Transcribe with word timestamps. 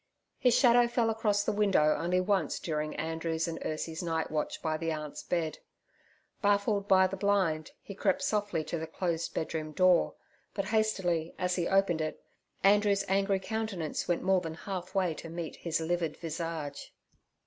His 0.39 0.55
shadow 0.57 0.87
fell 0.87 1.11
across 1.11 1.43
the 1.43 1.51
window 1.51 1.95
only 1.95 2.19
once 2.19 2.57
during 2.57 2.95
Andrew's 2.95 3.47
and 3.47 3.59
Ursie's 3.61 4.01
nightwatch 4.01 4.59
by 4.59 4.75
the 4.75 4.91
aunt's 4.91 5.21
bed. 5.21 5.59
Baffled 6.41 6.87
by 6.87 7.05
the 7.05 7.15
blind, 7.15 7.69
he 7.83 7.93
crept 7.93 8.23
softly 8.23 8.63
to 8.63 8.79
the 8.79 8.87
closed 8.87 9.35
bedroom 9.35 9.73
door, 9.73 10.15
but 10.55 10.65
hastily 10.65 11.35
as 11.37 11.55
he 11.55 11.67
opened 11.67 12.01
it, 12.01 12.19
Andrew's 12.63 13.05
angry 13.07 13.39
countenance 13.39 14.07
went 14.07 14.23
more 14.23 14.41
than 14.41 14.55
half 14.55 14.95
way 14.95 15.13
to 15.13 15.29
meet 15.29 15.57
his 15.57 15.79
livid 15.79 16.17
visage. 16.17 16.95